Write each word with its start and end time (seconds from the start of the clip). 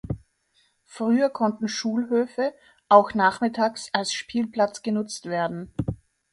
Früher 0.87 1.29
konnten 1.29 1.67
Schulhöfe 1.67 2.55
auch 2.89 3.13
nachmittags 3.13 3.91
als 3.93 4.11
Spielplatz 4.13 4.81
genutzt 4.81 5.27
werden. 5.27 5.71